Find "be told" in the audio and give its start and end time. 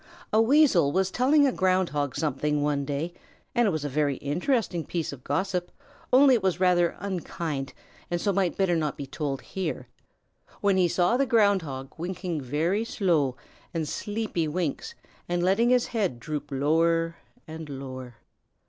8.97-9.41